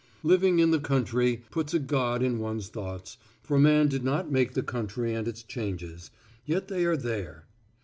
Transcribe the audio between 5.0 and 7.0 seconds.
and its changes, yet they are